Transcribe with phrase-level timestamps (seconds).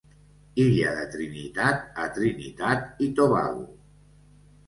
[0.61, 3.63] Illa de Trinitat a Trinitat i Tobago.